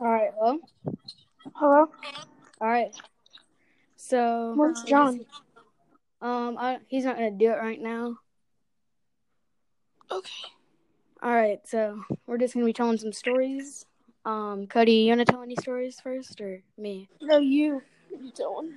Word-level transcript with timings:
All 0.00 0.06
right. 0.06 0.30
Well. 0.38 0.58
Hello? 1.54 1.86
All 2.60 2.68
right. 2.68 2.94
So. 3.96 4.52
Where's 4.56 4.82
John? 4.82 5.24
Um. 6.20 6.56
I, 6.58 6.78
he's 6.88 7.04
not 7.04 7.16
gonna 7.16 7.30
do 7.30 7.50
it 7.50 7.56
right 7.56 7.80
now. 7.80 8.18
Okay. 10.10 10.30
All 11.22 11.32
right. 11.34 11.60
So 11.66 12.02
we're 12.26 12.38
just 12.38 12.54
gonna 12.54 12.66
be 12.66 12.72
telling 12.72 12.98
some 12.98 13.12
stories. 13.12 13.86
Um. 14.24 14.66
Cody, 14.66 14.92
you 14.92 15.10
wanna 15.10 15.24
tell 15.24 15.42
any 15.42 15.56
stories 15.56 16.00
first, 16.00 16.40
or 16.40 16.62
me? 16.76 17.08
No, 17.20 17.38
you. 17.38 17.82
You 18.10 18.32
don't. 18.36 18.74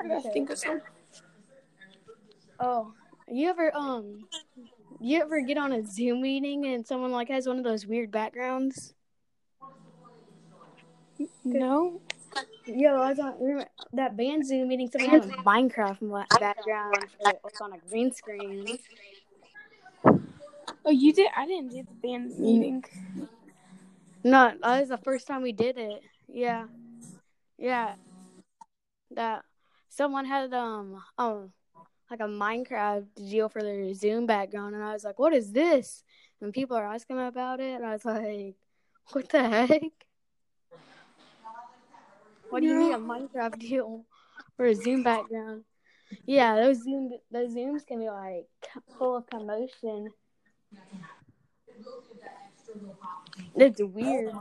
I 0.00 0.04
gotta 0.08 0.20
Okay. 0.20 0.30
think 0.32 0.50
of 0.50 0.58
some. 0.58 0.80
Oh. 2.58 2.92
You 3.28 3.48
ever 3.50 3.74
um. 3.76 4.26
You 5.00 5.20
ever 5.22 5.40
get 5.40 5.58
on 5.58 5.72
a 5.72 5.84
Zoom 5.84 6.22
meeting 6.22 6.66
and 6.66 6.86
someone 6.86 7.12
like 7.12 7.28
has 7.28 7.46
one 7.46 7.58
of 7.58 7.64
those 7.64 7.86
weird 7.86 8.10
backgrounds? 8.10 8.94
No? 11.44 12.00
Yo, 12.66 13.00
I 13.00 13.10
was 13.10 13.18
on 13.18 13.64
that 13.92 14.16
band 14.16 14.46
Zoom 14.46 14.68
meeting. 14.68 14.90
Someone 14.90 15.10
had 15.10 15.24
a 15.24 15.42
Minecraft 15.42 16.26
background 16.40 17.06
for, 17.20 17.64
on 17.64 17.72
a 17.72 17.78
green 17.88 18.12
screen. 18.12 18.78
Oh, 20.84 20.90
you 20.90 21.12
did? 21.12 21.30
I 21.36 21.46
didn't 21.46 21.70
do 21.70 21.82
the 21.82 22.08
band 22.08 22.38
meeting. 22.38 22.84
No, 24.24 24.52
that 24.60 24.80
was 24.80 24.88
the 24.88 24.98
first 24.98 25.26
time 25.26 25.42
we 25.42 25.52
did 25.52 25.78
it. 25.78 26.02
Yeah, 26.28 26.66
yeah. 27.56 27.94
That 29.12 29.44
someone 29.88 30.24
had 30.24 30.52
um 30.52 31.02
um 31.16 31.52
like 32.10 32.20
a 32.20 32.24
Minecraft 32.24 33.06
deal 33.14 33.48
for 33.48 33.62
their 33.62 33.92
Zoom 33.94 34.26
background, 34.26 34.74
and 34.74 34.84
I 34.84 34.92
was 34.92 35.04
like, 35.04 35.18
"What 35.18 35.34
is 35.34 35.52
this?" 35.52 36.04
And 36.40 36.52
people 36.52 36.76
are 36.76 36.92
asking 36.92 37.18
about 37.20 37.60
it, 37.60 37.74
and 37.74 37.84
I 37.84 37.92
was 37.92 38.04
like, 38.04 38.56
"What 39.12 39.28
the 39.28 39.48
heck? 39.48 39.82
What 42.50 42.60
do 42.60 42.66
you 42.66 42.76
mean 42.76 42.94
a 42.94 42.98
Minecraft 42.98 43.58
deal 43.58 44.04
for 44.56 44.66
a 44.66 44.74
Zoom 44.74 45.02
background?" 45.02 45.64
Yeah, 46.24 46.56
those 46.56 46.82
Zoom 46.82 47.10
those 47.30 47.54
Zooms 47.54 47.86
can 47.86 47.98
be 48.00 48.08
like 48.08 48.46
full 48.98 49.16
of 49.16 49.26
commotion. 49.28 50.08
It's 53.54 53.82
weird. 53.82 54.34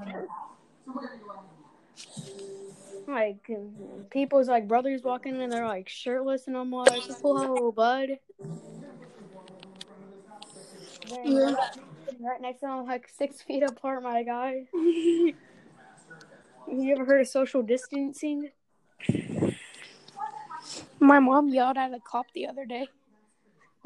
Like 3.08 3.50
people's 4.12 4.48
like 4.50 4.68
brothers 4.68 5.02
walking 5.04 5.36
in 5.36 5.42
and 5.42 5.52
they're 5.52 5.66
like 5.66 5.88
shirtless 5.88 6.48
and 6.48 6.58
I'm 6.58 6.72
like, 6.72 7.04
whoa, 7.22 7.72
bud. 7.72 8.10
Yeah. 11.24 11.56
Right 12.20 12.42
next 12.42 12.60
to 12.62 12.66
them, 12.68 12.86
like 12.86 13.08
six 13.10 13.42
feet 13.48 13.64
apart, 13.64 14.04
my 14.04 14.24
guy. 14.24 14.68
You 16.70 16.94
ever 16.94 17.06
heard 17.06 17.22
of 17.22 17.30
social 17.30 17.64
distancing? 17.64 18.50
My 21.00 21.20
mom 21.20 21.48
yelled 21.48 21.78
at 21.78 21.94
a 21.94 22.00
cop 22.02 22.26
the 22.34 22.46
other 22.48 22.66
day. 22.66 22.90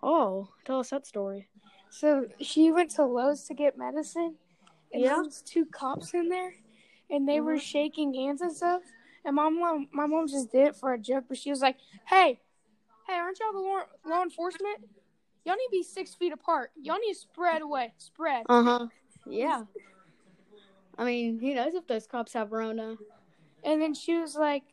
Oh, 0.01 0.49
tell 0.65 0.79
us 0.79 0.89
that 0.89 1.05
story. 1.05 1.47
So 1.91 2.25
she 2.41 2.71
went 2.71 2.89
to 2.95 3.05
Lowe's 3.05 3.43
to 3.43 3.53
get 3.53 3.77
medicine, 3.77 4.37
and 4.91 5.03
Yeah? 5.03 5.13
there 5.13 5.23
was 5.23 5.43
two 5.43 5.65
cops 5.67 6.15
in 6.15 6.29
there, 6.29 6.55
and 7.11 7.29
they 7.29 7.39
were 7.39 7.57
Mhm. 7.57 7.61
shaking 7.61 8.13
hands 8.15 8.41
and 8.41 8.51
stuff. 8.55 8.81
And 9.23 9.35
my 9.35 9.49
mom, 9.49 9.87
my 9.91 10.05
mom 10.05 10.27
just 10.27 10.51
did 10.51 10.67
it 10.67 10.75
for 10.75 10.93
a 10.93 10.97
joke, 10.97 11.25
but 11.27 11.37
she 11.37 11.49
was 11.49 11.61
like, 11.61 11.77
"Hey, 12.07 12.39
hey, 13.07 13.13
aren't 13.13 13.39
y'all 13.39 13.53
the 13.53 13.59
law, 13.59 13.81
law 14.05 14.23
enforcement? 14.23 14.79
Y'all 15.45 15.55
need 15.55 15.65
to 15.65 15.71
be 15.71 15.83
six 15.83 16.15
feet 16.15 16.33
apart. 16.33 16.71
Y'all 16.81 16.97
need 16.97 17.13
to 17.13 17.19
spread 17.19 17.61
away, 17.61 17.93
spread." 17.97 18.45
Uh 18.49 18.63
huh. 18.63 18.87
Yeah. 19.25 19.63
I 20.97 21.03
mean, 21.05 21.39
who 21.39 21.53
knows 21.53 21.73
if 21.73 21.87
those 21.87 22.07
cops 22.07 22.33
have 22.33 22.51
Rona? 22.51 22.95
And 23.63 23.81
then 23.81 23.93
she 23.93 24.17
was 24.17 24.35
like, 24.35 24.63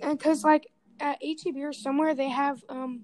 because 0.00 0.44
like 0.44 0.68
at 1.00 1.18
HEB 1.20 1.56
or 1.58 1.72
somewhere 1.72 2.14
they 2.14 2.28
have 2.28 2.62
um 2.68 3.02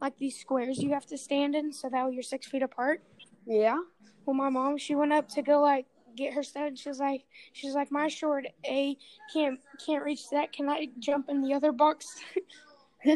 like 0.00 0.16
these 0.18 0.38
squares 0.38 0.78
you 0.78 0.90
have 0.92 1.06
to 1.06 1.18
stand 1.18 1.54
in, 1.54 1.72
so 1.72 1.88
that 1.88 2.06
way 2.06 2.14
you're 2.14 2.22
six 2.22 2.46
feet 2.46 2.62
apart. 2.62 3.02
Yeah. 3.46 3.78
Well, 4.24 4.34
my 4.34 4.50
mom, 4.50 4.78
she 4.78 4.94
went 4.94 5.12
up 5.12 5.28
to 5.30 5.42
go 5.42 5.60
like 5.60 5.86
get 6.16 6.34
her 6.34 6.42
stuff. 6.42 6.68
And 6.68 6.78
she 6.78 6.90
like, 6.92 7.24
she's 7.52 7.74
like, 7.74 7.90
my 7.90 8.08
short 8.08 8.46
A 8.66 8.96
can't 9.32 9.58
can't 9.84 10.04
reach 10.04 10.28
that. 10.30 10.52
Can 10.52 10.68
I 10.68 10.88
jump 10.98 11.28
in 11.28 11.42
the 11.42 11.54
other 11.54 11.72
box? 11.72 12.20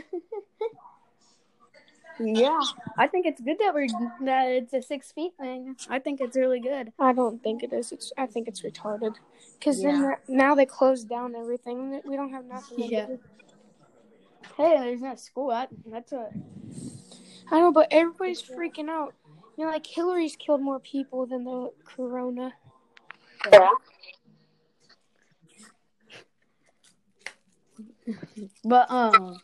Yeah, 2.21 2.60
I 2.97 3.09
think 3.09 3.27
it's 3.27 3.41
good 3.41 3.59
that 3.59 3.75
we're 3.75 3.88
that 4.25 4.47
it's 4.47 4.72
a 4.72 4.81
six 4.81 5.10
feet 5.10 5.33
thing. 5.37 5.75
I 5.91 5.99
think 5.99 6.21
it's 6.21 6.37
really 6.37 6.60
good. 6.60 6.93
I 6.97 7.12
don't 7.12 7.43
think 7.43 7.65
it 7.65 7.72
is. 7.72 7.91
It's, 7.91 8.12
I 8.16 8.27
think 8.27 8.47
it's 8.47 8.62
retarded. 8.62 9.16
Because 9.59 9.83
then 9.83 9.97
Yeah. 10.00 10.09
that- 10.10 10.28
now 10.28 10.54
they 10.54 10.65
closed 10.65 11.09
down 11.09 11.34
everything. 11.34 12.00
We 12.04 12.15
don't 12.15 12.31
have 12.31 12.44
nothing. 12.44 12.77
to 12.77 12.84
Yeah. 12.87 13.06
do. 13.06 13.19
Hey, 14.56 14.78
there's 14.78 15.00
no 15.00 15.16
school. 15.16 15.49
That, 15.49 15.71
that's 15.87 16.12
a 16.12 16.31
I 17.49 17.50
don't 17.50 17.60
know, 17.62 17.72
but 17.72 17.88
everybody's 17.91 18.43
freaking 18.43 18.88
out. 18.88 19.12
You 19.56 19.65
know, 19.65 19.72
like 19.72 19.84
Hillary's 19.84 20.37
killed 20.37 20.60
more 20.62 20.78
people 20.78 21.27
than 21.27 21.43
the 21.43 21.72
corona. 21.84 22.54
But 28.65 28.91
um, 28.91 29.41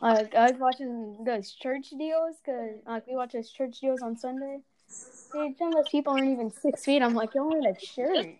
like 0.00 0.34
I 0.34 0.50
was 0.50 0.58
watching 0.58 1.24
those 1.24 1.52
church 1.52 1.90
deals 1.96 2.36
because 2.44 2.76
like 2.86 3.06
we 3.06 3.14
watch 3.14 3.32
those 3.32 3.50
church 3.50 3.80
deals 3.80 4.02
on 4.02 4.16
Sunday. 4.16 4.58
Dude, 5.32 5.56
some 5.56 5.68
of 5.68 5.74
those 5.74 5.88
people 5.90 6.12
aren't 6.12 6.28
even 6.28 6.50
six 6.50 6.84
feet. 6.84 7.02
I'm 7.02 7.14
like, 7.14 7.34
y'all 7.34 7.56
in 7.56 7.64
a 7.64 7.74
church. 7.74 8.36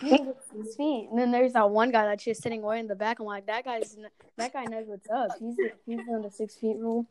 Six 0.00 0.76
feet. 0.76 1.08
And 1.10 1.18
then 1.18 1.30
there's 1.30 1.52
that 1.54 1.70
one 1.70 1.90
guy 1.90 2.04
that's 2.04 2.24
just 2.24 2.42
sitting 2.42 2.62
way 2.62 2.80
in 2.80 2.86
the 2.86 2.94
back. 2.94 3.20
I'm 3.20 3.26
like, 3.26 3.46
that 3.46 3.64
guy's 3.64 3.96
that 4.36 4.52
guy 4.52 4.64
knows 4.64 4.86
what's 4.86 5.08
up. 5.08 5.30
He's 5.38 5.56
he's 5.86 6.04
doing 6.04 6.22
the 6.22 6.30
six 6.30 6.56
feet 6.56 6.76
rule. 6.76 7.06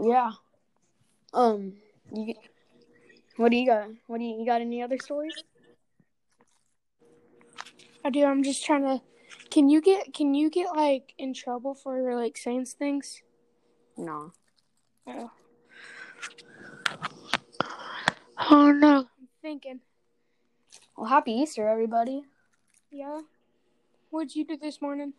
Yeah. 0.00 0.32
Um. 1.32 1.74
You, 2.14 2.34
what 3.36 3.50
do 3.50 3.56
you 3.56 3.66
got? 3.66 3.88
What 4.06 4.18
do 4.18 4.24
you, 4.24 4.40
you 4.40 4.46
got? 4.46 4.60
Any 4.60 4.82
other 4.82 4.98
stories? 4.98 5.32
I 8.04 8.10
do. 8.10 8.24
I'm 8.24 8.42
just 8.42 8.64
trying 8.64 8.82
to. 8.82 9.00
Can 9.50 9.70
you 9.70 9.80
get? 9.80 10.12
Can 10.12 10.34
you 10.34 10.50
get 10.50 10.76
like 10.76 11.14
in 11.16 11.32
trouble 11.32 11.74
for 11.74 12.14
like 12.14 12.36
saying 12.36 12.66
things? 12.66 13.22
No. 13.96 14.32
Oh. 15.06 15.30
Oh 18.38 18.72
no. 18.72 18.98
I'm 18.98 19.28
thinking. 19.40 19.80
Well, 20.96 21.08
happy 21.08 21.32
Easter, 21.32 21.66
everybody. 21.66 22.24
Yeah. 22.90 23.20
What'd 24.10 24.36
you 24.36 24.44
do 24.44 24.58
this 24.58 24.82
morning? 24.82 25.14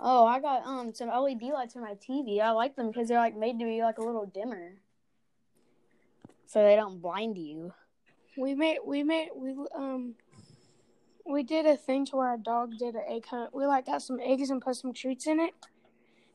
Oh, 0.00 0.26
I 0.26 0.40
got 0.40 0.66
um 0.66 0.92
some 0.92 1.08
LED 1.08 1.42
lights 1.42 1.76
on 1.76 1.82
my 1.82 1.94
TV. 1.94 2.40
I 2.40 2.50
like 2.50 2.74
them 2.74 2.88
because 2.88 3.08
they're 3.08 3.18
like 3.18 3.36
made 3.36 3.60
to 3.60 3.64
be 3.64 3.82
like 3.82 3.98
a 3.98 4.02
little 4.02 4.26
dimmer, 4.26 4.72
so 6.50 6.64
they 6.64 6.74
don't 6.74 7.00
blind 7.00 7.38
you. 7.38 7.72
We 8.36 8.54
made. 8.54 8.78
We 8.84 9.04
made. 9.04 9.28
We 9.36 9.54
um. 9.74 10.14
We 11.24 11.44
did 11.44 11.64
a 11.64 11.76
thing 11.76 12.06
to 12.06 12.16
where 12.16 12.28
our 12.28 12.38
dog 12.38 12.76
did 12.76 12.96
an 12.96 13.04
egg 13.08 13.26
hunt. 13.26 13.54
We 13.54 13.64
like 13.66 13.86
got 13.86 14.02
some 14.02 14.18
eggs 14.20 14.50
and 14.50 14.60
put 14.60 14.74
some 14.74 14.92
treats 14.92 15.28
in 15.28 15.38
it, 15.38 15.54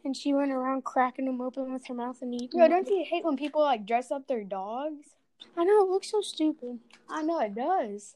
and 0.05 0.15
she 0.15 0.33
went 0.33 0.51
around 0.51 0.85
cracking 0.85 1.25
them 1.25 1.41
open 1.41 1.73
with 1.73 1.85
her 1.87 1.93
mouth 1.93 2.21
and 2.21 2.33
eating. 2.33 2.59
Yo, 2.59 2.67
don't 2.69 2.87
you 2.87 3.03
hate 3.05 3.25
when 3.25 3.35
people 3.35 3.61
like 3.61 3.85
dress 3.85 4.09
up 4.09 4.27
their 4.27 4.45
dogs? 4.45 5.07
I 5.57 5.65
know 5.65 5.83
it 5.83 5.89
looks 5.89 6.11
so 6.11 6.21
stupid. 6.21 6.79
I 7.09 7.21
know 7.23 7.41
it 7.41 7.55
does. 7.55 8.15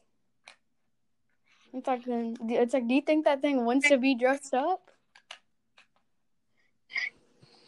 It's 1.74 1.86
like, 1.86 2.02
it's 2.06 2.74
like, 2.74 2.88
do 2.88 2.94
you 2.94 3.02
think 3.02 3.26
that 3.26 3.42
thing 3.42 3.64
wants 3.64 3.88
to 3.88 3.98
be 3.98 4.14
dressed 4.14 4.54
up? 4.54 4.90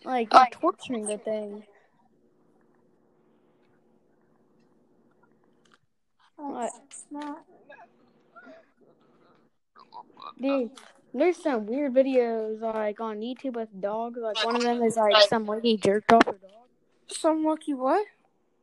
Like, 0.04 0.32
you're 0.32 0.47
torturing 0.50 1.06
the 1.06 1.19
thing. 1.19 1.65
What? 6.37 6.71
It's 6.87 7.05
not. 7.11 7.45
Dude, 10.41 10.71
there's 11.15 11.43
some 11.43 11.67
weird 11.67 11.95
videos 11.95 12.61
like 12.61 13.01
on 13.01 13.21
YouTube 13.21 13.55
with 13.55 13.69
dogs. 13.81 14.19
Like 14.21 14.45
one 14.45 14.57
of 14.57 14.63
them 14.63 14.83
is 14.83 14.97
like 14.97 15.29
some 15.29 15.47
lady 15.47 15.77
jerked 15.77 16.13
off 16.13 16.25
her 16.27 16.33
dog. 16.33 16.51
Some 17.09 17.45
lucky 17.45 17.75
what? 17.75 18.07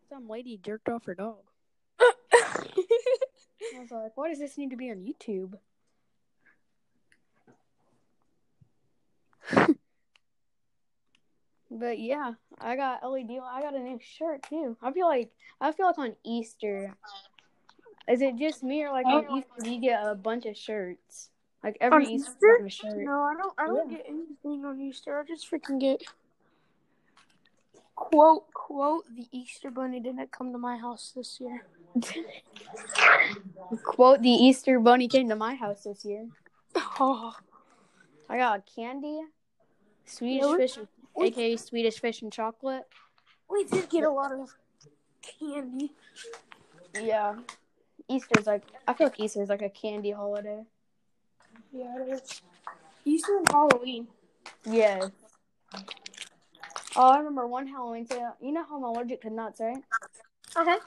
Some 0.10 0.28
lady 0.28 0.58
jerked 0.58 0.90
off 0.90 1.06
her 1.06 1.16
dog. 1.16 1.38
I 2.00 3.80
was 3.80 3.92
like, 3.92 4.18
why 4.18 4.30
does 4.30 4.40
this 4.40 4.58
need 4.58 4.72
to 4.72 4.78
be 4.78 4.90
on 4.90 4.98
YouTube? 4.98 5.54
but 11.72 12.00
yeah, 12.00 12.34
I 12.60 12.76
got 12.76 13.10
LED. 13.10 13.32
I 13.44 13.62
got 13.62 13.76
a 13.76 13.80
new 13.80 14.00
shirt 14.02 14.44
too. 14.44 14.76
I 14.82 14.92
feel 14.92 15.08
like 15.08 15.32
I 15.62 15.72
feel 15.72 15.86
like 15.86 15.98
on 15.98 16.16
Easter. 16.26 16.96
Is 18.10 18.22
it 18.22 18.38
just 18.38 18.64
me 18.64 18.84
or 18.84 18.92
like 18.92 19.06
oh. 19.08 19.18
on 19.20 19.38
Easter 19.38 19.70
you 19.70 19.80
get 19.80 20.06
a 20.06 20.16
bunch 20.16 20.46
of 20.46 20.58
shirts? 20.58 21.30
Like 21.64 21.78
every 21.82 22.06
On 22.06 22.12
Easter, 22.12 22.60
Easter? 22.66 22.66
a 22.66 22.70
shirt. 22.70 22.98
No, 22.98 23.22
I 23.22 23.36
don't. 23.38 23.54
I 23.58 23.68
don't 23.68 23.92
Yeah. 23.92 23.98
get 23.98 24.06
anything 24.08 24.66
on 24.66 24.80
Easter. 24.82 25.20
I 25.20 25.24
just 25.24 25.50
freaking 25.50 25.80
get. 25.80 26.04
Quote, 27.96 28.52
quote, 28.54 29.04
the 29.14 29.28
Easter 29.32 29.70
Bunny 29.70 30.00
didn't 30.00 30.32
come 30.32 30.54
to 30.54 30.58
my 30.58 30.78
house 30.78 31.12
this 31.14 31.40
year. 31.42 31.66
Quote: 33.84 34.22
The 34.22 34.30
Easter 34.30 34.80
Bunny 34.80 35.10
came 35.10 35.28
to 35.30 35.36
my 35.36 35.56
house 35.56 35.84
this 35.84 36.06
year. 36.06 36.28
Oh, 37.00 37.36
I 38.30 38.38
got 38.38 38.64
candy, 38.74 39.22
Swedish 40.06 40.42
Really? 40.44 40.58
fish, 40.60 40.78
We- 41.16 41.28
aka 41.28 41.58
Swedish 41.58 42.00
fish 42.00 42.22
and 42.22 42.32
chocolate. 42.32 42.88
we 43.50 43.66
did 43.66 43.90
get 43.90 44.04
a 44.06 44.10
lot 44.12 44.32
of 44.32 44.56
candy. 45.22 45.92
Yeah. 47.00 47.36
Easter's 48.10 48.48
like 48.48 48.64
I 48.88 48.94
feel 48.94 49.08
like 49.08 49.20
Easter's 49.20 49.50
like 49.50 49.62
a 49.62 49.70
candy 49.70 50.12
holiday. 50.12 50.64
Yeah, 51.72 51.96
it 52.02 52.10
is. 52.10 52.42
Easter 53.06 53.38
and 53.38 53.52
Halloween. 53.52 54.08
Yeah. 54.66 55.08
Oh, 56.96 57.10
I 57.10 57.18
remember 57.20 57.48
one 57.48 57.68
Halloween. 57.68 58.08
So 58.08 58.34
you 58.42 58.52
know 58.52 58.64
how 58.64 58.78
I'm 58.78 58.84
allergic 58.84 59.22
to 59.22 59.30
nuts, 59.30 59.62
right? 59.62 59.84
Okay. 60.58 60.78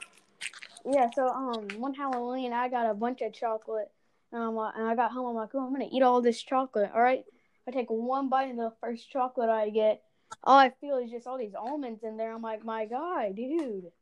Yeah. 0.85 1.09
So 1.15 1.29
um, 1.29 1.69
one 1.79 1.95
Halloween 1.95 2.53
I 2.53 2.69
got 2.69 2.91
a 2.91 2.95
bunch 2.95 3.23
of 3.23 3.33
chocolate, 3.33 3.91
and, 4.33 4.43
I'm 4.43 4.55
like, 4.55 4.75
and 4.77 4.87
I 4.87 4.95
got 4.95 5.13
home. 5.13 5.29
I'm 5.29 5.35
like, 5.37 5.51
oh, 5.55 5.65
I'm 5.65 5.73
gonna 5.73 5.89
eat 5.91 6.03
all 6.03 6.21
this 6.21 6.43
chocolate. 6.43 6.91
All 6.95 7.01
right. 7.01 7.25
I 7.67 7.71
take 7.71 7.89
one 7.89 8.29
bite 8.29 8.51
of 8.51 8.57
the 8.57 8.73
first 8.81 9.09
chocolate 9.11 9.49
I 9.49 9.71
get. 9.71 10.03
All 10.43 10.59
I 10.59 10.71
feel 10.81 10.97
is 10.99 11.11
just 11.11 11.27
all 11.27 11.39
these 11.39 11.55
almonds 11.55 12.03
in 12.03 12.17
there. 12.17 12.33
I'm 12.33 12.43
like, 12.43 12.65
my 12.65 12.87
God, 12.87 13.37
dude. 13.37 13.93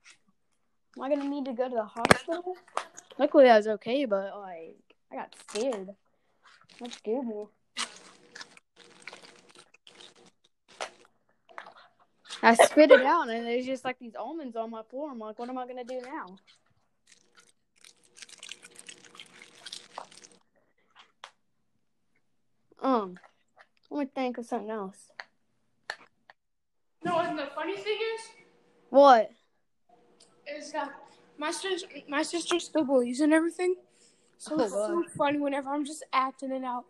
Am 0.96 1.02
I 1.02 1.08
gonna 1.08 1.28
need 1.28 1.44
to 1.44 1.52
go 1.52 1.68
to 1.68 1.74
the 1.74 1.84
hospital? 1.84 2.56
Luckily 3.20 3.50
I 3.50 3.58
was 3.58 3.68
okay, 3.68 4.06
but 4.06 4.34
like 4.34 4.78
I 5.12 5.16
got 5.16 5.36
scared. 5.46 5.90
That 6.80 6.90
scared 6.94 7.26
me. 7.26 7.44
I 12.42 12.54
spit 12.54 12.90
it 12.90 13.02
out 13.02 13.28
and 13.28 13.46
there's 13.46 13.66
just 13.66 13.84
like 13.84 13.98
these 13.98 14.14
almonds 14.14 14.56
on 14.56 14.70
my 14.70 14.82
floor. 14.84 15.10
I'm 15.10 15.18
like, 15.18 15.38
what 15.38 15.50
am 15.50 15.58
I 15.58 15.66
gonna 15.66 15.84
do 15.84 16.00
now? 16.00 16.38
Um, 22.80 23.18
let 23.90 24.00
me 24.00 24.10
think 24.14 24.38
of 24.38 24.46
something 24.46 24.70
else. 24.70 25.10
No, 27.04 27.18
and 27.18 27.38
the 27.38 27.48
funny 27.54 27.76
thing 27.76 27.98
is, 28.14 28.20
What? 28.88 29.30
is 30.46 30.72
that 30.72 30.90
my 31.40 31.50
sister, 31.50 31.88
my 32.08 32.22
sister 32.22 32.60
still 32.60 32.84
believes 32.84 33.20
in 33.22 33.32
everything. 33.32 33.74
So 34.36 34.56
Oh, 34.58 34.62
it's 34.62 34.72
so 34.72 35.04
funny 35.16 35.38
whenever 35.38 35.70
I'm 35.70 35.84
just 35.86 36.04
acting 36.12 36.52
it 36.52 36.62
out. 36.64 36.84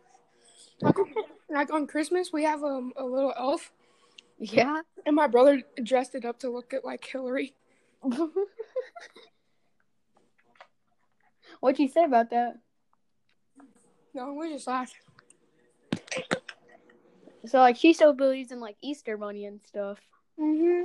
Like, 0.81 0.97
like 1.49 1.73
on 1.73 1.87
Christmas, 1.87 2.32
we 2.32 2.43
have 2.44 2.62
um, 2.64 2.93
a 2.97 3.05
little 3.05 3.32
elf, 3.37 3.70
Yeah. 4.38 4.81
and 5.06 5.14
my 5.14 5.26
brother 5.29 5.62
dressed 5.82 6.14
it 6.17 6.25
up 6.25 6.38
to 6.41 6.50
look 6.50 6.75
at 6.75 6.85
like 6.85 7.05
Hillary. 7.05 7.55
What'd 11.61 11.79
you 11.79 11.88
say 11.88 12.05
about 12.05 12.31
that? 12.31 12.58
No, 14.14 14.32
we 14.35 14.53
just 14.53 14.67
laughed. 14.67 14.96
So 17.46 17.58
like 17.58 17.76
she 17.76 17.93
still 17.93 18.12
believes 18.12 18.50
in 18.53 18.58
like 18.61 18.76
Easter 18.82 19.17
bunny 19.17 19.44
and 19.46 19.61
stuff. 19.64 19.99
Mm-hmm. 20.38 20.85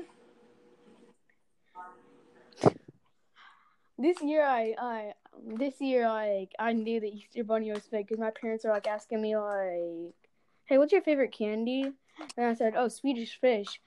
This 3.97 4.21
year 4.21 4.43
I 4.45 4.75
I 4.77 5.13
this 5.57 5.79
year 5.79 6.07
like 6.09 6.51
I 6.59 6.73
knew 6.73 6.99
the 6.99 7.07
Easter 7.07 7.43
bunny 7.43 7.71
was 7.71 7.85
fake 7.85 8.07
because 8.07 8.19
my 8.19 8.31
parents 8.31 8.65
were 8.65 8.71
like 8.71 8.87
asking 8.87 9.21
me 9.21 9.37
like, 9.37 10.13
"Hey, 10.65 10.77
what's 10.77 10.91
your 10.91 11.01
favorite 11.01 11.31
candy?" 11.31 11.93
And 12.37 12.45
I 12.45 12.53
said, 12.53 12.73
"Oh, 12.75 12.89
Swedish 12.89 13.39
fish." 13.39 13.79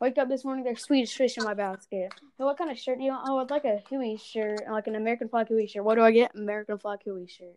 Wake 0.00 0.18
up 0.18 0.28
this 0.28 0.44
morning, 0.44 0.62
there's 0.62 0.82
Swedish 0.82 1.16
fish 1.16 1.38
in 1.38 1.44
my 1.44 1.54
basket. 1.54 2.12
So 2.36 2.44
what 2.44 2.58
kind 2.58 2.70
of 2.70 2.78
shirt 2.78 2.98
do 2.98 3.04
you 3.04 3.12
want? 3.12 3.26
Oh, 3.28 3.38
I'd 3.38 3.50
like 3.50 3.64
a 3.64 3.82
Huey 3.88 4.18
shirt, 4.18 4.60
like 4.70 4.86
an 4.86 4.94
American 4.94 5.28
flag 5.28 5.48
Huey 5.48 5.66
shirt. 5.66 5.84
What 5.84 5.94
do 5.94 6.02
I 6.02 6.10
get? 6.10 6.34
American 6.34 6.78
flag 6.78 7.00
Huey 7.02 7.26
shirt. 7.26 7.56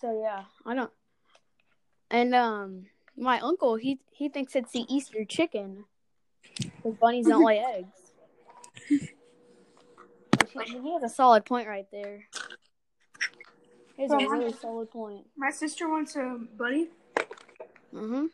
So 0.00 0.18
yeah, 0.20 0.44
I 0.64 0.74
don't. 0.74 0.90
And 2.10 2.34
um, 2.34 2.86
my 3.16 3.38
uncle 3.40 3.76
he 3.76 4.00
he 4.10 4.28
thinks 4.30 4.56
it's 4.56 4.72
the 4.72 4.86
Easter 4.88 5.24
chicken, 5.26 5.84
because 6.56 6.94
bunnies 7.00 7.26
don't 7.26 7.44
lay 7.44 7.58
eggs. 7.58 9.08
He 10.66 10.92
has 10.92 11.02
a 11.04 11.08
solid 11.08 11.44
point 11.44 11.68
right 11.68 11.86
there. 11.92 12.24
He 13.96 14.02
has 14.02 14.10
a 14.10 14.16
really 14.16 14.52
solid 14.52 14.90
point. 14.90 15.26
My 15.36 15.50
sister 15.50 15.88
wants 15.88 16.16
a 16.16 16.38
bunny. 16.58 16.88
Mm-hmm. 17.94 18.26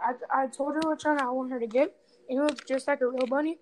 I, 0.00 0.42
I 0.42 0.46
told 0.46 0.74
her 0.74 0.88
which 0.88 1.04
one 1.04 1.20
I 1.20 1.30
want 1.30 1.50
her 1.50 1.58
to 1.58 1.66
get. 1.66 1.94
It 2.28 2.36
looks 2.36 2.64
just 2.68 2.86
like 2.86 3.00
a 3.00 3.08
real 3.08 3.26
bunny. 3.26 3.58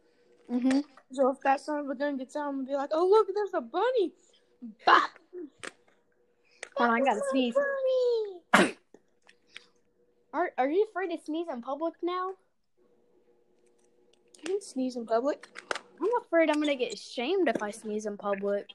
Mm-hmm. 0.50 0.81
So 1.12 1.31
if 1.31 1.41
that 1.43 1.61
son 1.61 1.81
of 1.81 1.88
a 1.88 1.94
gun 1.94 2.17
gets 2.17 2.37
out, 2.37 2.49
I'm 2.49 2.56
gonna 2.56 2.67
be 2.67 2.75
like, 2.75 2.91
"Oh 2.93 3.06
look, 3.06 3.29
there's 3.35 3.55
a 3.55 3.61
bunny!" 3.61 4.12
Bop. 4.87 5.11
Hold 6.76 6.91
on, 6.91 6.97
I 6.97 7.05
gotta 7.05 7.20
sneeze. 7.31 7.55
Bunny. 7.55 8.76
Are 10.32 10.50
Are 10.56 10.69
you 10.69 10.87
afraid 10.91 11.14
to 11.14 11.23
sneeze 11.23 11.47
in 11.53 11.61
public 11.62 11.94
now? 12.03 12.32
You 14.43 14.55
can 14.55 14.61
sneeze 14.62 14.97
in 14.97 15.06
public. 15.06 15.49
I'm 16.00 16.09
afraid 16.23 16.50
I'm 16.50 16.61
gonna 16.61 16.75
get 16.75 16.99
shamed 16.99 17.49
if 17.49 17.62
I 17.62 17.71
sneeze 17.71 18.06
in 18.06 18.17
public. 18.17 18.67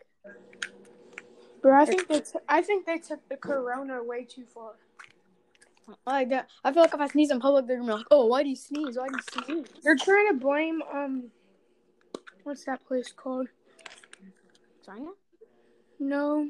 Bro, 1.62 1.81
I 1.81 1.86
think 1.86 2.08
they 2.08 2.19
t- 2.22 2.40
I 2.48 2.62
think 2.62 2.86
they 2.86 2.98
took 3.00 3.28
the 3.30 3.36
corona 3.38 4.02
way 4.04 4.24
too 4.24 4.46
far. 4.46 4.74
Like 6.06 6.30
that, 6.30 6.50
I 6.64 6.72
feel 6.74 6.84
like 6.84 6.94
if 6.94 7.00
I 7.00 7.08
sneeze 7.08 7.31
in 7.31 7.40
public, 7.40 7.66
they're 7.68 7.78
gonna 7.78 7.92
be 7.92 7.98
like, 7.98 8.06
"Oh, 8.12 8.25
why 8.28 8.44
do 8.44 8.50
you 8.50 8.56
sneeze? 8.56 8.98
Why 8.98 9.08
do 9.08 9.16
you 9.16 9.44
sneeze?" 9.44 9.68
They're 9.84 9.96
trying 9.96 10.28
to 10.30 10.34
blame 10.36 10.81
um, 10.94 11.31
what's 12.44 12.63
that 12.66 12.86
place 12.86 13.12
called? 13.12 13.48
China, 14.86 15.12
No, 16.00 16.50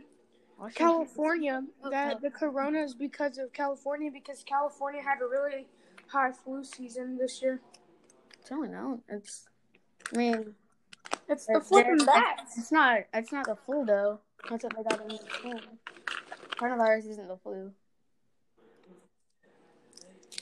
Washington? 0.60 0.86
California. 0.86 1.64
Oh, 1.84 1.90
That 1.90 2.12
Cal- 2.12 2.20
the 2.20 2.30
corona 2.30 2.82
is 2.84 2.94
because 2.94 3.40
of 3.40 3.52
California 3.52 4.12
because 4.12 4.44
California 4.44 5.02
had 5.02 5.22
a 5.22 5.28
really 5.28 5.66
high 6.08 6.32
flu 6.32 6.64
season 6.64 7.18
this 7.18 7.42
year. 7.42 7.62
I 8.52 8.56
don't 8.56 8.72
know. 8.72 9.02
It's, 9.10 9.46
I 10.14 10.18
mean, 10.18 10.56
It's 11.28 11.46
the 11.48 11.60
flipping 11.62 11.98
they're- 11.98 12.24
It's 12.58 12.72
not. 12.72 13.02
It's 13.14 13.32
not 13.32 13.46
the 13.46 13.56
flu 13.56 13.86
though. 13.86 14.20
That's 14.50 14.64
what 14.64 14.76
they 14.76 14.84
got 14.84 15.02
in 15.02 15.08
the 15.10 15.18
flu. 15.18 15.54
Coronavirus 16.58 17.10
isn't 17.10 17.28
the 17.28 17.38
flu. 17.38 17.72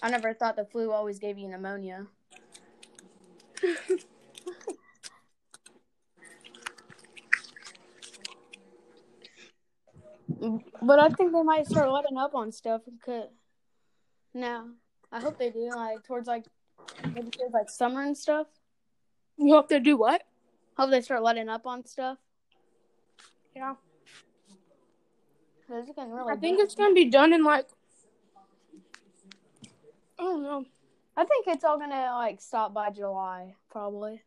I 0.02 0.10
never 0.10 0.34
thought 0.34 0.56
the 0.56 0.66
flu 0.66 0.92
always 0.92 1.19
gave 1.19 1.38
you 1.38 1.48
pneumonia. 1.48 2.07
But 10.81 11.00
I 11.00 11.09
think 11.09 11.31
they 11.33 11.44
might 11.44 11.68
start 11.68 11.92
letting 11.92 12.18
up 12.18 12.35
on 12.35 12.52
stuff. 12.52 12.81
Cause 13.06 13.30
now, 14.33 14.68
I 15.12 15.19
hope 15.21 15.38
they 15.38 15.50
do. 15.50 15.69
Like 15.74 16.04
towards 16.04 16.28
like 16.28 16.45
maybe 17.13 17.30
towards 17.30 17.54
like 17.54 17.69
summer 17.69 18.01
and 18.01 18.18
stuff. 18.18 18.47
You 19.37 19.54
hope 19.54 19.69
they 19.69 19.80
do 19.80 19.97
what? 19.97 20.23
Hope 20.77 20.92
they 20.92 21.01
start 21.01 21.23
letting 21.23 21.49
up 21.49 21.65
on 21.65 21.85
stuff. 21.85 22.18
Yeah. 23.56 23.75
It's 25.69 25.89
really. 25.97 26.31
I 26.31 26.35
think 26.35 26.59
it's 26.59 26.75
gonna 26.75 26.94
be 26.94 27.06
done 27.06 27.33
in 27.33 27.44
like 27.44 27.65
I 30.19 30.23
don't 30.23 30.44
know. 30.44 30.65
I 31.18 31.25
think 31.25 31.47
it's 31.47 31.63
all 31.63 31.80
gonna 31.80 32.11
like 32.13 32.42
stop 32.42 32.73
by 32.73 32.89
July, 32.92 33.56
probably. 33.71 34.21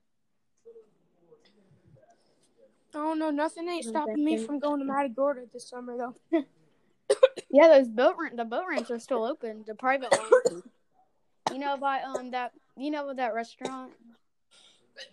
I 2.94 2.98
don't 2.98 3.18
know. 3.18 3.30
Nothing 3.30 3.68
ain't 3.68 3.84
mm, 3.84 3.90
stopping 3.90 4.24
me 4.24 4.38
from 4.38 4.58
going 4.58 4.80
to 4.80 4.86
Matagorda 4.86 5.42
this 5.52 5.68
summer 5.68 5.96
though. 5.96 6.44
Yeah, 7.50 7.68
those 7.68 7.88
boat 7.88 8.16
rent 8.20 8.36
the 8.36 8.44
boat 8.44 8.64
ramps 8.68 8.90
are 8.90 8.98
still 8.98 9.24
open. 9.24 9.64
The 9.66 9.74
private 9.74 10.12
ones. 10.12 10.62
you 11.52 11.58
know, 11.58 11.76
by 11.76 12.00
um 12.02 12.30
that 12.32 12.52
you 12.76 12.90
know 12.90 13.12
that 13.14 13.34
restaurant 13.34 13.92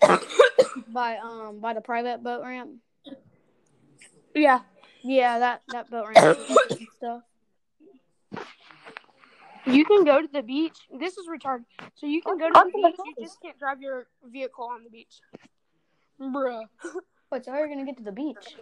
by 0.87 1.17
um 1.17 1.59
by 1.59 1.73
the 1.73 1.81
private 1.81 2.23
boat 2.23 2.41
ramp. 2.43 2.71
Yeah. 4.33 4.61
Yeah, 5.01 5.39
that 5.39 5.61
that 5.69 5.89
boat 5.89 6.07
ramp 6.15 6.39
is 6.69 6.87
stuff. 6.97 7.21
You 9.67 9.83
can 9.83 10.03
go 10.03 10.21
to 10.21 10.27
the 10.31 10.43
beach. 10.43 10.77
This 10.99 11.17
is 11.17 11.25
retarded. 11.27 11.65
So 11.95 12.05
you 12.05 12.21
can 12.21 12.37
go 12.37 12.49
to 12.49 12.53
the 12.53 12.59
go 12.59 12.69
to 12.69 12.87
beach. 12.87 13.15
You 13.17 13.23
just 13.23 13.41
can't 13.41 13.57
drive 13.57 13.81
your 13.81 14.05
vehicle 14.23 14.65
on 14.65 14.83
the 14.83 14.91
beach. 14.91 15.21
Bruh. 16.21 16.65
What? 17.29 17.43
So 17.43 17.51
how 17.51 17.57
are 17.57 17.65
you 17.65 17.73
gonna 17.73 17.85
get 17.85 17.97
to 17.97 18.03
the 18.03 18.11
beach? 18.11 18.55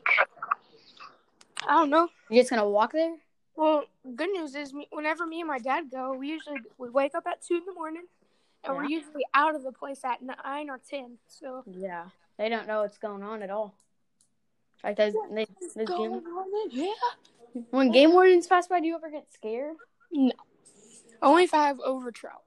I 1.68 1.74
don't 1.74 1.90
know. 1.90 2.08
You're 2.30 2.44
just 2.44 2.50
gonna 2.50 2.70
walk 2.70 2.94
there? 2.94 3.18
Well, 3.56 3.86
good 4.16 4.30
news 4.30 4.56
is, 4.56 4.74
me, 4.74 4.88
whenever 4.92 5.26
me 5.26 5.42
and 5.42 5.48
my 5.48 5.60
dad 5.60 5.92
go, 5.92 6.14
we 6.14 6.28
usually 6.28 6.60
we 6.78 6.90
wake 6.90 7.16
up 7.16 7.28
at 7.28 7.42
two 7.42 7.56
in 7.56 7.66
the 7.66 7.74
morning, 7.74 8.04
and 8.64 8.76
we're 8.76 8.86
usually 8.86 9.24
out 9.34 9.56
of 9.56 9.64
the 9.64 9.72
place 9.72 10.04
at 10.04 10.22
nine 10.22 10.70
or 10.70 10.80
ten. 10.90 11.18
So 11.28 11.64
Yeah. 11.68 12.06
They 12.38 12.50
don't 12.50 12.68
know 12.68 12.82
what's 12.82 12.98
going 12.98 13.22
on 13.22 13.44
at 13.44 13.52
all. 13.52 13.76
Like 14.84 14.98
those, 14.98 15.14
they, 15.32 15.46
those 15.76 15.88
game, 15.88 16.14
on 16.14 16.46
in 16.66 16.70
here? 16.72 16.94
when 17.70 17.92
game 17.92 18.12
wardens 18.12 18.48
pass 18.48 18.68
by, 18.68 18.80
do 18.80 18.88
you 18.88 18.96
ever 18.96 19.10
get 19.10 19.32
scared? 19.32 19.76
No, 20.12 20.32
only 21.22 21.44
if 21.44 21.54
I 21.54 21.68
have 21.68 21.80
over 21.80 22.12
trout. 22.12 22.42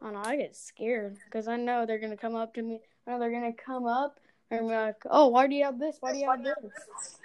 I 0.00 0.08
oh, 0.08 0.10
know. 0.10 0.22
I 0.24 0.36
get 0.36 0.56
scared 0.56 1.18
because 1.24 1.48
I 1.48 1.56
know 1.56 1.86
they're 1.86 1.98
gonna 1.98 2.16
come 2.16 2.34
up 2.34 2.54
to 2.54 2.62
me. 2.62 2.80
I 3.06 3.10
know 3.10 3.18
they're 3.18 3.30
gonna 3.30 3.52
come 3.52 3.86
up 3.86 4.18
and 4.50 4.68
be 4.68 4.74
like, 4.74 5.02
"Oh, 5.10 5.28
why 5.28 5.46
do 5.46 5.54
you 5.54 5.64
have 5.64 5.78
this? 5.78 5.96
Why 6.00 6.12
do 6.12 6.18
you 6.18 6.30
have 6.30 6.42
this?" 6.42 7.18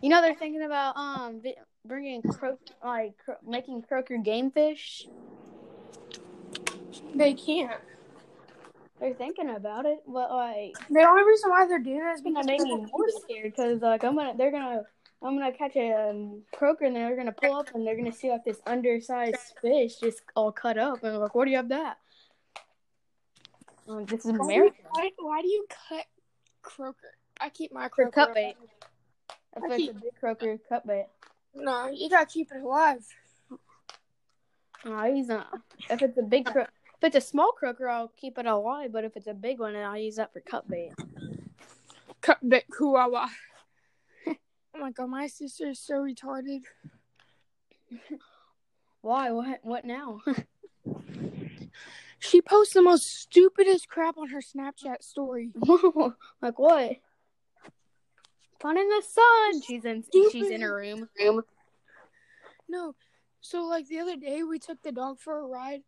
You 0.00 0.08
know 0.10 0.22
they're 0.22 0.34
thinking 0.34 0.62
about 0.62 0.96
um 0.96 1.42
bringing 1.84 2.22
cro- 2.22 2.58
like 2.84 3.16
cro- 3.18 3.36
making 3.46 3.82
croaker 3.82 4.18
game 4.18 4.50
fish. 4.50 5.06
They 7.14 7.34
can't. 7.34 7.80
They're 9.00 9.14
thinking 9.14 9.50
about 9.50 9.86
it, 9.86 9.98
but 10.06 10.30
like 10.30 10.74
The 10.90 11.00
only 11.02 11.22
reason 11.24 11.50
why 11.50 11.66
they're 11.66 11.78
doing 11.78 11.98
that 12.00 12.14
is 12.14 12.20
it's 12.20 12.22
gonna 12.22 12.44
because 12.44 12.46
make 12.46 12.60
me 12.60 12.76
more 12.76 13.08
scared 13.24 13.52
because 13.52 13.82
like 13.82 14.04
I'm 14.04 14.16
gonna 14.16 14.34
they're 14.36 14.50
gonna 14.52 14.82
I'm 15.22 15.36
gonna 15.36 15.52
catch 15.52 15.74
a 15.76 16.10
um, 16.10 16.42
croaker 16.52 16.84
and 16.84 16.94
they're 16.94 17.16
gonna 17.16 17.32
pull 17.32 17.54
up 17.54 17.74
and 17.74 17.86
they're 17.86 17.96
gonna 17.96 18.12
see 18.12 18.30
like 18.30 18.44
this 18.44 18.60
undersized 18.66 19.54
fish 19.60 19.96
just 19.96 20.22
all 20.36 20.52
cut 20.52 20.78
up 20.78 21.02
and 21.02 21.18
like, 21.18 21.34
"Where 21.34 21.44
do 21.44 21.50
you 21.50 21.56
have 21.56 21.70
that?" 21.70 21.98
Um, 23.88 24.04
this 24.04 24.24
is 24.24 24.26
Why 24.26 24.36
do, 24.38 24.42
you, 24.42 24.44
America. 24.44 24.76
why, 24.90 25.10
why 25.18 25.42
do 25.42 25.48
you 25.48 25.66
cut 25.88 26.04
croaker? 26.62 27.14
I 27.40 27.48
keep 27.48 27.72
my 27.72 27.88
For 27.88 28.10
croaker. 28.10 28.10
cut 28.10 28.34
bait. 28.34 28.56
If 28.62 28.70
A 29.56 29.76
keep- 29.76 30.00
big 30.00 30.14
croaker, 30.20 30.58
cut 30.68 30.86
bait. 30.86 31.06
No, 31.54 31.88
you 31.88 32.08
gotta 32.08 32.26
keep 32.26 32.50
it 32.52 32.62
alive. 32.62 33.04
No, 34.84 35.04
use 35.04 35.26
that. 35.28 35.46
If 35.90 36.02
it's 36.02 36.18
a 36.18 36.22
big 36.22 36.46
cro- 36.46 36.62
if 36.62 37.02
it's 37.02 37.16
a 37.16 37.20
small 37.20 37.52
croaker, 37.52 37.88
I'll 37.88 38.12
keep 38.16 38.38
it 38.38 38.46
alive. 38.46 38.92
But 38.92 39.04
if 39.04 39.16
it's 39.16 39.26
a 39.26 39.34
big 39.34 39.58
one, 39.58 39.74
I'll 39.74 39.98
use 39.98 40.16
that 40.16 40.32
for 40.32 40.40
cut 40.40 40.68
bait. 40.68 40.92
Cut 42.20 42.38
bait 42.48 42.64
kuawa. 42.70 43.28
oh 44.28 44.34
my 44.78 44.92
god, 44.92 45.08
my 45.08 45.26
sister 45.26 45.70
is 45.70 45.80
so 45.80 45.94
retarded. 45.94 46.62
Why? 49.00 49.30
What? 49.30 49.60
What 49.62 49.84
now? 49.84 50.20
She 52.20 52.42
posts 52.42 52.74
the 52.74 52.82
most 52.82 53.06
stupidest 53.06 53.88
crap 53.88 54.18
on 54.18 54.30
her 54.30 54.40
Snapchat 54.40 55.02
story. 55.02 55.52
like 56.42 56.58
what? 56.58 56.96
Fun 58.60 58.76
in 58.76 58.88
the 58.88 59.02
sun. 59.02 59.62
She's 59.62 59.84
in. 59.84 60.04
She's 60.32 60.50
in 60.50 60.60
her 60.62 60.74
room. 60.74 61.08
No. 62.68 62.94
So 63.40 63.64
like 63.64 63.86
the 63.88 64.00
other 64.00 64.16
day 64.16 64.42
we 64.42 64.58
took 64.58 64.82
the 64.82 64.92
dog 64.92 65.20
for 65.20 65.38
a 65.38 65.46
ride 65.46 65.82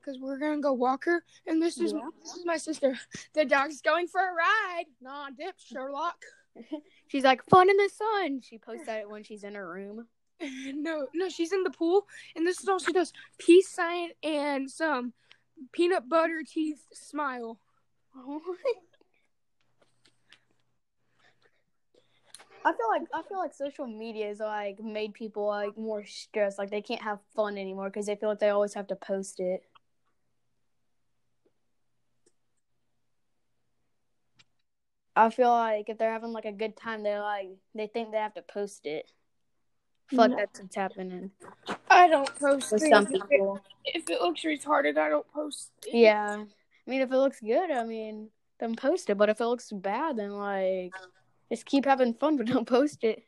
because 0.00 0.18
we 0.20 0.30
are 0.30 0.38
gonna 0.38 0.60
go 0.60 0.72
walk 0.72 1.04
her, 1.04 1.22
and 1.46 1.62
this 1.62 1.78
is 1.78 1.92
Yeah. 1.92 2.08
this 2.22 2.34
is 2.34 2.44
my 2.44 2.56
sister. 2.56 2.98
The 3.34 3.44
dog's 3.44 3.80
going 3.80 4.08
for 4.08 4.20
a 4.20 4.32
ride. 4.32 4.86
Nah, 5.00 5.30
dip, 5.30 5.58
Sherlock. 5.58 6.24
She's 7.08 7.24
like 7.24 7.44
fun 7.44 7.68
in 7.68 7.76
the 7.76 7.88
sun. 7.90 8.40
She 8.40 8.58
posts 8.58 8.86
that 8.86 9.08
when 9.08 9.22
she's 9.22 9.44
in 9.44 9.54
her 9.54 9.68
room. 9.68 10.08
No, 10.40 11.06
no, 11.14 11.28
she's 11.28 11.52
in 11.52 11.62
the 11.62 11.70
pool, 11.70 12.06
and 12.34 12.46
this 12.46 12.60
is 12.60 12.68
all 12.68 12.78
she 12.78 12.92
does: 12.92 13.12
peace 13.38 13.68
sign 13.70 14.10
and 14.22 14.70
some 14.70 15.14
peanut 15.72 16.08
butter 16.08 16.42
teeth 16.46 16.86
smile. 16.92 17.58
Oh 18.16 18.40
I 22.66 22.72
feel 22.72 22.88
like 22.88 23.02
I 23.12 23.22
feel 23.28 23.38
like 23.38 23.52
social 23.54 23.86
media 23.86 24.30
is 24.30 24.40
like 24.40 24.80
made 24.80 25.12
people 25.12 25.46
like 25.46 25.76
more 25.76 26.04
stressed. 26.06 26.58
Like 26.58 26.70
they 26.70 26.80
can't 26.82 27.02
have 27.02 27.18
fun 27.36 27.58
anymore 27.58 27.90
because 27.90 28.06
they 28.06 28.16
feel 28.16 28.30
like 28.30 28.38
they 28.38 28.48
always 28.48 28.74
have 28.74 28.86
to 28.88 28.96
post 28.96 29.38
it. 29.40 29.62
I 35.16 35.30
feel 35.30 35.50
like 35.50 35.88
if 35.88 35.98
they're 35.98 36.12
having 36.12 36.32
like 36.32 36.44
a 36.44 36.52
good 36.52 36.76
time, 36.76 37.02
they 37.02 37.16
like 37.18 37.48
they 37.74 37.86
think 37.86 38.10
they 38.10 38.18
have 38.18 38.34
to 38.34 38.42
post 38.42 38.86
it. 38.86 39.10
Fuck, 40.14 40.30
No. 40.30 40.36
that's 40.36 40.60
what's 40.60 40.76
happening 40.76 41.30
I 41.88 42.08
don't 42.08 42.28
post 42.38 42.70
with 42.70 42.82
some 42.86 43.04
If 43.04 43.10
it- 43.14 43.22
people. 43.30 43.60
If 43.86 44.08
it 44.10 44.20
looks 44.20 44.42
retarded, 44.42 44.96
I 44.98 45.08
don't 45.08 45.26
post. 45.32 45.70
It. 45.86 45.94
Yeah, 45.94 46.44
I 46.44 46.90
mean, 46.90 47.00
if 47.02 47.10
it 47.12 47.16
looks 47.16 47.40
good, 47.40 47.70
I 47.70 47.84
mean, 47.84 48.30
then 48.58 48.74
post 48.76 49.08
it. 49.10 49.16
But 49.18 49.28
if 49.28 49.40
it 49.40 49.46
looks 49.46 49.70
bad, 49.72 50.16
then 50.16 50.30
like 50.32 50.94
just 51.50 51.66
keep 51.66 51.84
having 51.84 52.14
fun, 52.14 52.36
but 52.36 52.46
don't 52.52 52.66
post 52.66 53.04
it. 53.04 53.24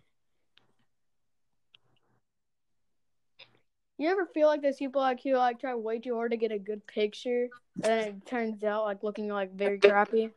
You 3.99 4.11
ever 4.11 4.27
feel 4.27 4.47
like 4.47 4.61
there's 4.61 4.77
people 4.77 5.01
like 5.01 5.25
you 5.25 5.39
like 5.39 5.59
try 5.59 5.75
way 5.75 5.99
too 5.99 6.15
hard 6.15 6.33
to 6.33 6.37
get 6.37 6.53
a 6.53 6.59
good 6.59 6.87
picture, 6.87 7.49
and 7.77 7.85
then 7.85 8.09
it 8.09 8.27
turns 8.27 8.63
out 8.63 8.85
like 8.85 9.03
looking 9.03 9.29
like 9.29 9.55
very 9.55 9.79
crappy? 9.79 10.31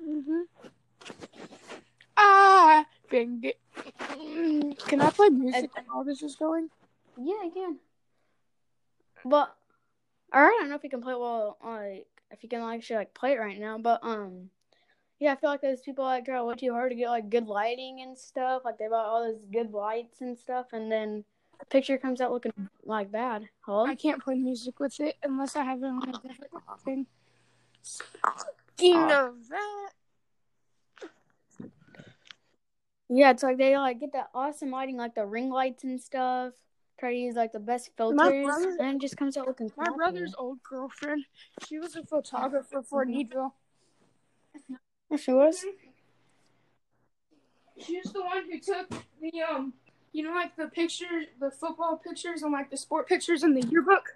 Mm-hmm. 0.00 0.42
Ah, 2.16 2.86
bing. 3.10 3.40
it. 3.42 3.58
Mm, 3.98 4.78
Can 4.86 5.00
I 5.00 5.10
play 5.10 5.28
music 5.30 5.70
and, 5.76 5.86
while 5.88 6.04
this 6.04 6.22
is 6.22 6.36
going? 6.36 6.68
Yeah, 7.16 7.34
I 7.42 7.50
can. 7.52 7.78
But 9.24 9.54
or 10.32 10.44
I 10.44 10.56
don't 10.60 10.68
know 10.68 10.76
if 10.76 10.84
you 10.84 10.90
can 10.90 11.02
play 11.02 11.14
it 11.14 11.20
well, 11.20 11.58
like 11.64 12.06
if 12.30 12.42
you 12.42 12.48
can 12.48 12.60
actually 12.62 12.96
like 12.96 13.14
play 13.14 13.32
it 13.32 13.40
right 13.40 13.58
now. 13.58 13.78
But 13.78 14.00
um, 14.02 14.50
yeah, 15.20 15.32
I 15.32 15.36
feel 15.36 15.50
like 15.50 15.60
those 15.60 15.82
people 15.82 16.04
like 16.04 16.24
try 16.24 16.42
way 16.42 16.54
too 16.54 16.72
hard 16.72 16.90
to 16.90 16.96
get 16.96 17.08
like 17.10 17.28
good 17.30 17.46
lighting 17.46 18.00
and 18.00 18.18
stuff. 18.18 18.62
Like 18.64 18.78
they 18.78 18.88
bought 18.88 19.04
all 19.06 19.22
those 19.24 19.44
good 19.52 19.72
lights 19.72 20.20
and 20.22 20.36
stuff, 20.36 20.66
and 20.72 20.90
then 20.90 21.24
the 21.58 21.66
picture 21.66 21.98
comes 21.98 22.20
out 22.20 22.32
looking 22.32 22.52
like 22.84 23.12
bad. 23.12 23.48
Hello. 23.60 23.84
I 23.86 23.94
can't 23.94 24.22
play 24.22 24.34
music 24.36 24.80
with 24.80 24.98
it 25.00 25.16
unless 25.22 25.54
I 25.56 25.62
have 25.64 25.82
it 25.82 25.86
on 25.86 26.02
a 26.08 26.12
different 26.12 26.52
thing. 26.84 27.06
Speaking 27.82 28.96
Ah. 28.96 29.26
of 29.28 29.48
that, 29.50 29.90
Yeah, 33.12 33.30
it's 33.32 33.42
like 33.42 33.58
they 33.58 33.76
like 33.76 33.98
get 34.00 34.12
that 34.12 34.30
awesome 34.34 34.70
lighting, 34.70 34.96
like 34.96 35.14
the 35.16 35.26
ring 35.26 35.50
lights 35.50 35.82
and 35.84 36.00
stuff. 36.00 36.52
Try 36.98 37.12
to 37.12 37.18
use 37.18 37.34
like 37.34 37.52
the 37.52 37.58
best 37.58 37.90
filters, 37.96 38.16
brother- 38.44 38.76
and 38.80 38.96
it 38.96 39.00
just 39.00 39.16
comes 39.16 39.36
out 39.36 39.46
looking. 39.48 39.70
my 39.76 39.84
crappy. 39.86 39.96
brother's 39.96 40.34
old 40.38 40.62
girlfriend, 40.62 41.24
she 41.66 41.78
was 41.78 41.96
a 41.96 42.04
photographer 42.04 42.82
for. 42.82 43.04
Needville. 43.04 43.52
Yeah, 45.10 45.16
she 45.16 45.32
was. 45.32 45.64
She's 47.78 48.12
the 48.12 48.20
one 48.20 48.44
who 48.50 48.60
took 48.60 48.88
the 49.20 49.42
um, 49.42 49.72
you 50.12 50.22
know, 50.24 50.30
like 50.32 50.56
the 50.56 50.66
pictures, 50.68 51.26
the 51.40 51.50
football 51.50 51.96
pictures, 51.96 52.42
and 52.42 52.52
like 52.52 52.70
the 52.70 52.76
sport 52.76 53.08
pictures 53.08 53.42
in 53.42 53.54
the 53.54 53.62
yearbook. 53.66 54.12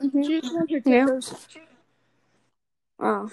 Mhm. 0.00 0.26
She 0.26 0.36
was 0.36 0.50
the 0.50 0.54
one 0.56 0.68
who 0.68 0.80
took 0.80 0.86
Yeah. 0.86 1.06
those. 1.06 1.46
Oh. 2.98 3.30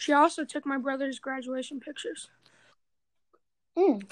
She 0.00 0.12
also 0.12 0.44
took 0.44 0.64
my 0.64 0.78
brother's 0.78 1.18
graduation 1.18 1.80
pictures. 1.80 2.30
Mm. 3.76 4.02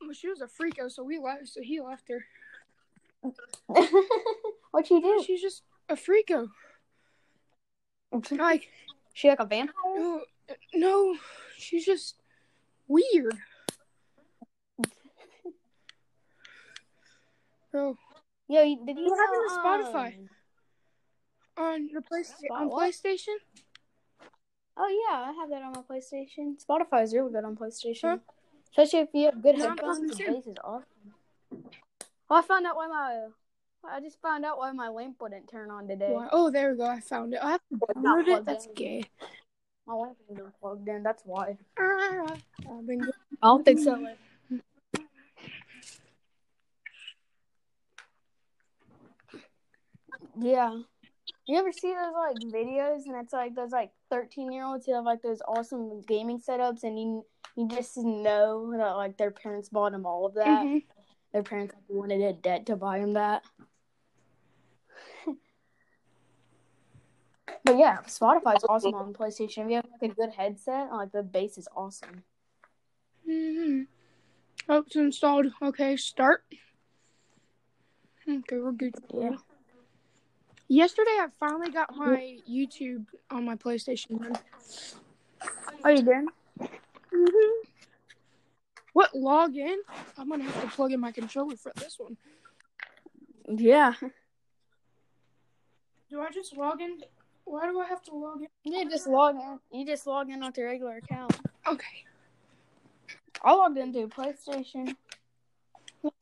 Well, 0.00 0.12
she 0.12 0.28
was 0.28 0.40
a 0.40 0.46
freako, 0.46 0.90
so 0.90 1.02
we 1.04 1.18
left. 1.18 1.48
So 1.48 1.60
he 1.62 1.80
left 1.80 2.08
her. 2.08 2.26
What'd 4.70 4.88
she 4.88 5.00
do? 5.00 5.22
She's 5.24 5.40
just 5.40 5.62
a 5.88 5.94
freako. 5.94 6.48
Like, 8.30 8.68
She 9.14 9.28
like 9.28 9.40
a 9.40 9.46
vampire? 9.46 10.20
No, 10.74 11.16
she's 11.56 11.84
just 11.84 12.16
weird. 12.88 13.36
Bro, 17.70 17.96
Yo, 18.48 18.62
you- 18.62 18.84
did 18.84 18.98
you 18.98 19.08
What 19.10 19.18
happened 19.18 19.48
to 19.48 19.54
Spotify? 19.94 20.18
um, 21.56 21.64
on 21.64 21.88
the 21.92 22.02
play 22.02 22.22
Spot 22.22 22.60
on 22.60 22.68
what? 22.68 22.90
PlayStation, 22.90 23.36
Oh 24.74 24.88
yeah, 24.88 25.20
I 25.28 25.32
have 25.32 25.50
that 25.50 25.62
on 25.62 25.72
my 25.72 25.82
PlayStation. 25.82 26.56
Spotify 26.62 27.02
is 27.02 27.12
really 27.14 27.30
good 27.30 27.44
on 27.44 27.56
PlayStation, 27.56 28.08
Huh? 28.08 28.18
especially 28.70 29.00
if 29.00 29.08
you 29.12 29.26
have 29.26 29.42
good 29.42 29.56
headphones. 29.56 30.16
The 30.16 30.24
bass 30.24 30.46
is 30.46 30.56
awesome. 30.64 30.86
Oh, 32.30 32.36
I 32.36 32.42
found 32.42 32.66
out 32.66 32.76
why 32.76 32.88
my 32.88 33.28
I 33.84 34.00
just 34.00 34.20
found 34.22 34.44
out 34.44 34.58
why 34.58 34.70
my 34.72 34.88
lamp 34.88 35.20
wouldn't 35.20 35.48
turn 35.50 35.70
on 35.70 35.88
today. 35.88 36.12
Why- 36.12 36.28
oh, 36.32 36.50
there 36.50 36.70
we 36.72 36.78
go. 36.78 36.84
I 36.86 37.00
found 37.00 37.34
it. 37.34 37.40
I 37.42 37.50
have 37.52 37.60
to 37.68 37.76
download 37.94 38.28
it. 38.28 38.44
That's 38.46 38.66
in. 38.66 38.74
gay. 38.74 39.04
My 39.86 39.94
lamp 39.94 40.16
isn't 40.30 40.60
plugged 40.60 40.88
in. 40.88 41.02
That's 41.02 41.22
why. 41.24 41.56
Ah, 41.78 42.36
I've 42.70 42.86
been 42.86 43.02
I 43.42 43.46
don't 43.48 43.64
think 43.64 43.80
so. 43.80 44.06
Yeah. 50.38 50.78
You 51.46 51.58
ever 51.58 51.72
see 51.72 51.92
those 51.92 52.14
like 52.14 52.36
videos 52.52 53.06
and 53.06 53.16
it's 53.22 53.32
like 53.32 53.54
those 53.54 53.70
like 53.70 53.90
thirteen 54.10 54.52
year 54.52 54.64
olds 54.64 54.86
who 54.86 54.94
have 54.94 55.04
like 55.04 55.22
those 55.22 55.42
awesome 55.46 56.00
gaming 56.02 56.40
setups 56.40 56.84
and 56.84 56.98
you 56.98 57.26
you 57.56 57.68
just 57.68 57.96
know 57.96 58.72
that 58.76 58.92
like 58.92 59.16
their 59.18 59.30
parents 59.30 59.68
bought 59.68 59.92
them 59.92 60.06
all 60.06 60.26
of 60.26 60.34
that. 60.34 60.64
Mhm. 60.64 60.84
Their 61.32 61.42
parents 61.42 61.74
like 61.74 61.84
wanted 61.88 62.22
a 62.22 62.32
debt 62.32 62.66
to 62.66 62.76
buy 62.76 63.00
them 63.00 63.14
that. 63.14 63.42
But 67.64 67.78
yeah, 67.78 67.98
Spotify's 68.06 68.64
awesome 68.68 68.94
on 68.94 69.12
PlayStation. 69.12 69.64
If 69.64 69.70
you 69.70 69.76
have 69.76 69.86
like 70.00 70.10
a 70.10 70.14
good 70.14 70.30
headset, 70.30 70.90
like 70.90 71.12
the 71.12 71.22
bass 71.22 71.58
is 71.58 71.68
awesome. 71.76 72.24
Mm-hmm. 73.28 73.82
Oh, 74.68 74.84
it's 74.86 74.96
installed. 74.96 75.46
Okay, 75.62 75.96
start. 75.96 76.44
Okay, 78.28 78.58
we're 78.58 78.72
good. 78.72 78.94
Yeah. 79.12 79.36
Yesterday, 80.68 81.10
I 81.10 81.26
finally 81.38 81.70
got 81.70 81.94
my 81.96 82.38
YouTube 82.48 83.06
on 83.30 83.44
my 83.44 83.56
PlayStation. 83.56 84.36
Are 85.84 85.92
you 85.92 86.02
doing? 86.02 86.28
Mm-hmm. 86.60 87.68
What 88.92 89.12
login? 89.12 89.76
I'm 90.16 90.28
gonna 90.28 90.44
have 90.44 90.62
to 90.62 90.68
plug 90.68 90.92
in 90.92 91.00
my 91.00 91.12
controller 91.12 91.56
for 91.56 91.72
this 91.76 91.98
one. 91.98 92.16
Yeah. 93.48 93.94
Do 96.10 96.20
I 96.20 96.30
just 96.30 96.56
log 96.56 96.80
in? 96.80 97.00
Why 97.52 97.66
do 97.66 97.78
I 97.80 97.86
have 97.86 98.02
to 98.04 98.14
log 98.14 98.40
in? 98.40 98.48
You 98.64 98.80
oh 98.80 98.88
just 98.88 99.06
log 99.06 99.34
in. 99.34 99.78
You 99.78 99.84
just 99.84 100.06
log 100.06 100.30
in 100.30 100.40
with 100.40 100.56
your 100.56 100.68
regular 100.68 100.96
account. 100.96 101.38
Okay. 101.68 102.06
I 103.44 103.52
logged 103.52 103.76
into 103.76 104.08
PlayStation. 104.08 104.96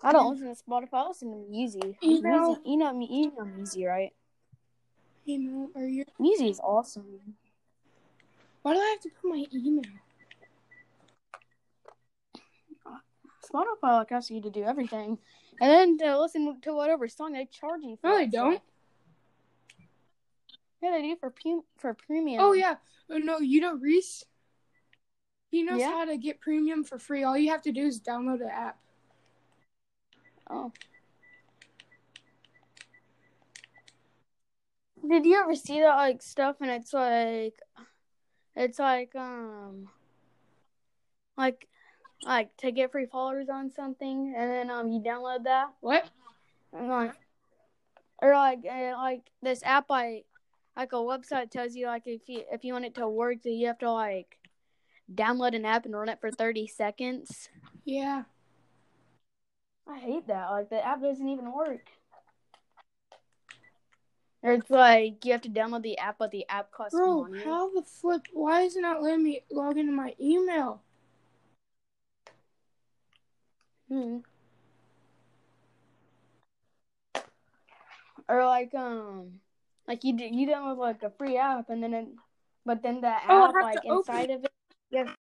I 0.02 0.10
don't 0.10 0.32
listen 0.32 0.52
to 0.52 0.60
Spotify. 0.60 0.94
I 0.94 1.06
listen 1.06 1.30
to 1.30 1.56
Easy. 1.56 1.96
Email. 2.02 2.46
Music, 2.46 2.62
you 2.66 2.76
know 2.78 2.92
me. 2.92 3.06
You 3.08 3.32
know 3.36 3.62
Easy, 3.62 3.84
right? 3.84 4.12
Email. 5.28 5.68
Are 5.76 5.86
you? 5.86 6.04
Easy 6.20 6.50
is 6.50 6.58
awesome. 6.58 7.06
Why 8.62 8.74
do 8.74 8.80
I 8.80 8.88
have 8.88 9.00
to 9.02 9.10
put 9.22 9.30
my 9.30 9.44
email? 9.54 9.84
Spotify 13.48 13.98
like 13.98 14.10
asks 14.10 14.32
you 14.32 14.42
to 14.42 14.50
do 14.50 14.64
everything, 14.64 15.16
and 15.60 15.70
then 15.70 15.98
to 15.98 16.20
listen 16.20 16.60
to 16.60 16.74
whatever 16.74 17.06
song 17.06 17.34
they 17.34 17.46
charge 17.46 17.82
you 17.84 17.96
for. 18.00 18.08
No, 18.08 18.18
they 18.18 18.26
don't. 18.26 18.60
Yeah, 20.82 20.92
they 20.92 21.02
do 21.02 21.16
for 21.16 21.30
pu- 21.30 21.64
for 21.76 21.94
premium. 21.94 22.40
Oh 22.42 22.52
yeah. 22.52 22.76
Oh, 23.10 23.18
no, 23.18 23.38
you 23.38 23.60
know 23.60 23.74
Reese. 23.74 24.24
He 25.50 25.62
knows 25.62 25.80
Yeah. 25.80 25.90
how 25.90 26.04
to 26.04 26.16
get 26.16 26.40
premium 26.40 26.84
for 26.84 26.98
free. 26.98 27.24
All 27.24 27.36
you 27.36 27.50
have 27.50 27.62
to 27.62 27.72
do 27.72 27.86
is 27.86 28.00
download 28.00 28.38
the 28.38 28.52
app. 28.52 28.78
Oh. 30.48 30.72
Did 35.08 35.24
you 35.24 35.40
ever 35.40 35.54
see 35.54 35.80
that 35.80 35.96
like 35.96 36.22
stuff 36.22 36.56
and 36.60 36.70
it's 36.70 36.92
like 36.92 37.60
it's 38.54 38.78
like 38.78 39.14
um 39.16 39.88
like 41.36 41.66
like 42.22 42.54
to 42.58 42.70
get 42.70 42.92
free 42.92 43.06
followers 43.06 43.48
on 43.48 43.70
something 43.70 44.34
and 44.36 44.50
then 44.50 44.70
um 44.70 44.88
you 44.92 45.00
download 45.00 45.44
that 45.44 45.68
What? 45.80 46.08
and 46.72 46.88
like 46.88 47.14
or 48.20 48.34
like 48.34 48.60
uh, 48.70 48.92
like 48.98 49.22
this 49.42 49.62
app 49.64 49.88
like 49.88 50.26
like 50.76 50.92
a 50.92 50.96
website 50.96 51.50
tells 51.50 51.74
you 51.74 51.86
like 51.86 52.06
if 52.06 52.28
you 52.28 52.42
if 52.50 52.64
you 52.64 52.72
want 52.72 52.84
it 52.84 52.94
to 52.94 53.08
work 53.08 53.42
that 53.42 53.50
you 53.50 53.66
have 53.66 53.78
to 53.78 53.90
like 53.92 54.38
download 55.12 55.54
an 55.54 55.64
app 55.64 55.84
and 55.84 55.94
run 55.94 56.08
it 56.08 56.20
for 56.20 56.30
30 56.30 56.66
seconds. 56.66 57.48
Yeah. 57.84 58.24
I 59.88 59.98
hate 59.98 60.28
that. 60.28 60.50
Like 60.50 60.70
the 60.70 60.84
app 60.84 61.02
doesn't 61.02 61.28
even 61.28 61.52
work. 61.52 61.88
Or 64.42 64.52
it's 64.52 64.70
like 64.70 65.24
you 65.24 65.32
have 65.32 65.42
to 65.42 65.50
download 65.50 65.82
the 65.82 65.98
app, 65.98 66.16
but 66.18 66.30
the 66.30 66.48
app 66.48 66.72
costs 66.72 66.94
Bro, 66.94 67.22
money. 67.22 67.42
how 67.44 67.74
the 67.74 67.82
flip? 67.82 68.26
Why 68.32 68.62
is 68.62 68.76
it 68.76 68.80
not 68.80 69.02
letting 69.02 69.22
me 69.24 69.42
log 69.50 69.76
into 69.76 69.92
my 69.92 70.14
email? 70.20 70.82
Hmm. 73.88 74.18
Or 78.28 78.46
like 78.46 78.72
um, 78.74 79.40
like 79.90 80.04
you 80.04 80.14
do, 80.16 80.24
you 80.24 80.46
download 80.46 80.78
like 80.78 81.02
a 81.02 81.10
free 81.18 81.36
app, 81.36 81.68
and 81.68 81.82
then 81.82 81.92
it, 81.92 82.06
but 82.64 82.80
then 82.80 83.00
the 83.00 83.08
app 83.10 83.26
Oh, 83.28 83.42
I 83.42 83.46
have 83.46 83.62
like 83.62 83.84
inside 83.84 84.30
of 84.30 84.44
it, 84.44 84.52
you 84.90 84.98
have 84.98 85.10